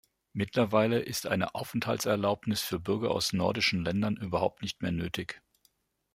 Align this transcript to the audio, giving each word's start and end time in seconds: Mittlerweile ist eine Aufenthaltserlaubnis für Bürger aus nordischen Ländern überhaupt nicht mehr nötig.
Mittlerweile 0.33 0.97
ist 1.01 1.27
eine 1.27 1.53
Aufenthaltserlaubnis 1.53 2.61
für 2.63 2.79
Bürger 2.79 3.11
aus 3.11 3.33
nordischen 3.33 3.85
Ländern 3.85 4.17
überhaupt 4.17 4.63
nicht 4.63 4.81
mehr 4.81 4.91
nötig. 4.91 5.43